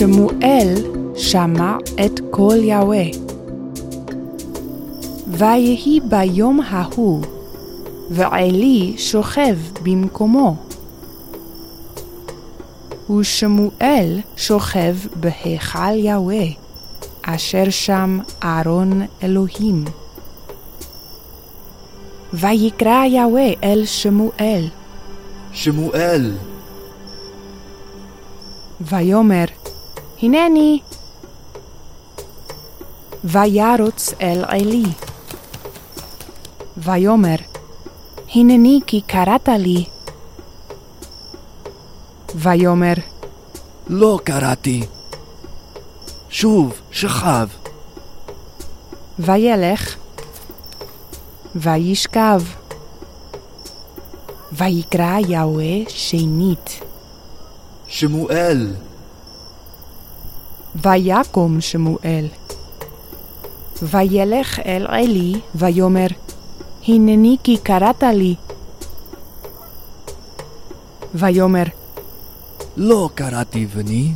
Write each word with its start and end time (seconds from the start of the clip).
שמואל 0.00 0.74
שמע 1.16 1.76
את 2.04 2.20
קול 2.30 2.64
יהוה. 2.64 3.04
ויהי 5.26 6.00
ביום 6.08 6.60
ההוא, 6.60 7.22
ועלי 8.10 8.94
שוכב 8.98 9.56
במקומו. 9.82 10.56
ושמואל 13.10 14.20
שוכב 14.36 14.96
בהיכל 15.16 15.94
יהוה, 15.94 16.44
אשר 17.22 17.70
שם 17.70 18.18
ארון 18.44 19.02
אלוהים. 19.22 19.84
ויקרא 22.32 23.04
יהוה 23.04 23.50
אל 23.64 23.84
שמואל, 23.84 24.64
שמואל, 25.52 26.32
ויאמר, 28.80 29.44
הנני. 30.22 30.80
וירוץ 33.24 34.14
אל 34.20 34.44
עלי. 34.48 34.84
ויאמר, 36.76 37.36
הנני 38.34 38.80
כי 38.86 39.00
קראת 39.00 39.48
לי. 39.48 39.84
ויאמר, 42.34 42.94
לא 43.88 44.18
קראתי. 44.24 44.82
שוב, 46.30 46.80
שכב. 46.90 47.48
וילך, 49.18 49.96
וישכב. 51.54 52.42
ויקרא 54.52 55.18
יהוה 55.28 55.74
שנית. 55.88 56.80
שמואל, 57.88 58.74
ויקום 60.82 61.60
שמואל. 61.60 62.26
וילך 63.82 64.58
אל 64.66 64.86
עלי, 64.88 65.40
ויאמר, 65.54 66.06
הנני 66.88 67.36
כי 67.44 67.56
קראת 67.56 68.02
לי. 68.02 68.34
ויאמר, 71.14 71.64
לא 72.76 73.08
קראתי 73.14 73.66
בני. 73.66 74.12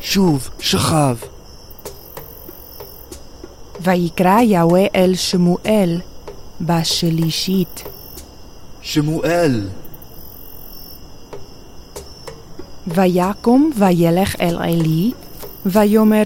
שוב, 0.00 0.48
שכב. 0.58 1.16
ויקרא 3.80 4.40
יהוה 4.40 4.86
אל 4.94 5.14
שמואל 5.14 6.00
בשלישית. 6.60 7.82
שמואל, 8.82 9.68
ויקום 12.94 13.70
וילך 13.78 14.34
אל 14.40 14.56
עלי, 14.58 15.10
ויאמר, 15.66 16.22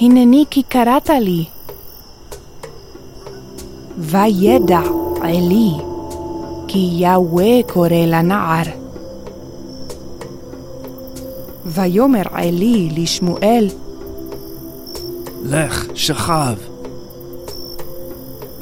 הנני 0.00 0.44
כי 0.50 0.62
קראת 0.62 1.10
לי. 1.10 1.44
וידע 3.98 4.80
עלי, 5.22 5.70
כי 6.68 6.88
יהוה 6.92 7.62
קורא 7.72 7.88
לנער. 7.88 8.64
ויאמר 11.66 12.22
עלי 12.32 12.88
לשמואל, 12.96 13.68
לך, 15.44 15.86
שכב. 15.94 16.54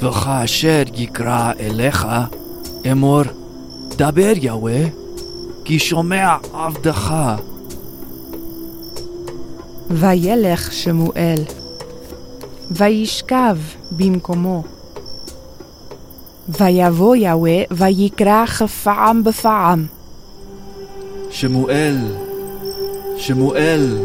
וכאשר 0.03 0.83
יקרא 0.95 1.53
אליך, 1.61 2.07
אמור, 2.93 3.23
דבר 3.97 4.33
יהוה, 4.37 4.81
כי 5.67 5.79
שומע 5.79 6.37
עבדך. 6.53 7.15
וילך 9.91 10.73
שמואל, 10.73 11.43
וישכב 12.71 13.57
במקומו. 13.91 14.63
ויבוא 16.49 17.17
יהוה, 17.17 17.63
ויקרא 17.71 18.47
כפעם 18.47 19.25
בפעם, 19.25 19.87
שמואל, 21.31 21.97
שמואל, 23.17 23.99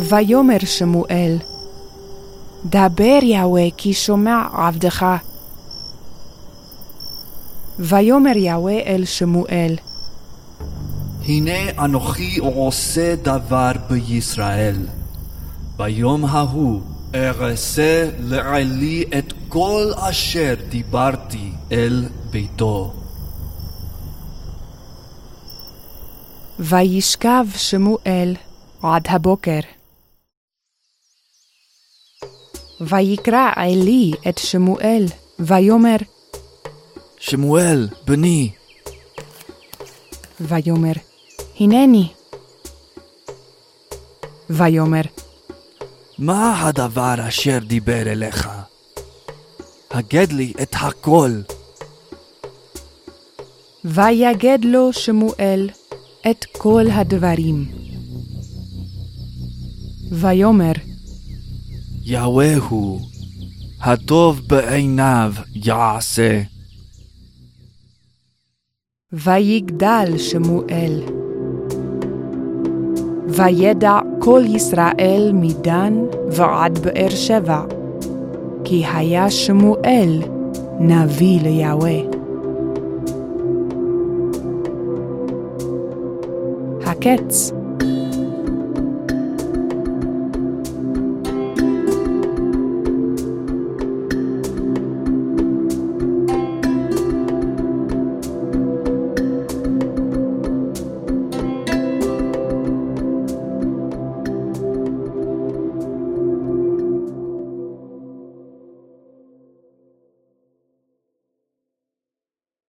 ויאמר 0.00 0.58
שמואל, 0.64 1.36
דבר 2.64 3.18
יהוה, 3.22 3.64
כי 3.76 3.92
שומע 3.92 4.42
עבדך. 4.52 5.06
ויאמר 7.78 8.36
יהוה 8.36 8.78
אל 8.86 9.04
שמואל, 9.04 9.76
הנה 11.28 11.84
אנוכי 11.84 12.38
עושה 12.38 13.14
דבר 13.16 13.72
בישראל. 13.88 14.76
ביום 15.76 16.24
ההוא 16.24 16.82
אעשה 17.14 18.10
לעלי 18.18 19.04
את 19.18 19.32
כל 19.48 19.92
אשר 19.96 20.54
דיברתי 20.68 21.52
אל 21.72 22.08
ביתו. 22.30 22.92
וישכב 26.58 27.46
שמואל 27.56 28.36
עד 28.82 29.02
הבוקר. 29.08 29.60
ויקרא 32.80 33.50
עלי 33.56 34.12
את 34.28 34.38
שמואל, 34.38 35.04
ויאמר, 35.38 35.96
שמואל, 37.18 37.88
בני, 38.06 38.50
ויאמר, 40.40 41.07
הנני. 41.60 42.08
ויאמר, 44.50 45.00
מה 46.18 46.66
הדבר 46.66 47.14
אשר 47.28 47.58
דיבר 47.66 48.12
אליך? 48.12 48.48
הגד 49.90 50.32
לי 50.32 50.52
את 50.62 50.74
הכל. 50.80 51.30
ויגד 53.84 54.58
לו 54.62 54.92
שמואל 54.92 55.70
את 56.30 56.44
כל 56.58 56.84
הדברים. 56.90 57.64
ויאמר, 60.10 60.72
יהוה 62.02 62.56
הוא, 62.56 63.00
הטוב 63.80 64.40
בעיניו 64.46 65.32
יעשה. 65.54 66.42
ויגדל 69.12 70.18
שמואל. 70.18 71.27
וידע 73.28 73.98
כל 74.18 74.42
ישראל 74.46 75.30
מדן 75.34 76.04
ועד 76.30 76.78
באר 76.78 77.08
שבע, 77.08 77.60
כי 78.64 78.84
היה 78.94 79.30
שמואל 79.30 80.22
נביא 80.80 81.40
ליהוה. 81.40 81.98
הקץ 86.86 87.52